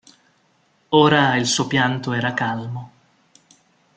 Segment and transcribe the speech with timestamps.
[0.95, 2.91] Ora il suo pianto era calmo.